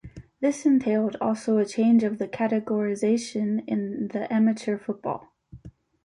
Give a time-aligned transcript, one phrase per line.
[0.39, 5.31] This entailed also a change of the categorization in the amateur football.